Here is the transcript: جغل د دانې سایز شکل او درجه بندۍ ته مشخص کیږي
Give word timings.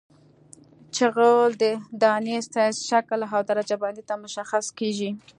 جغل 0.95 1.51
د 1.61 1.63
دانې 2.01 2.37
سایز 2.51 2.77
شکل 2.89 3.19
او 3.33 3.41
درجه 3.49 3.75
بندۍ 3.81 4.03
ته 4.09 4.15
مشخص 4.23 4.65
کیږي 4.79 5.09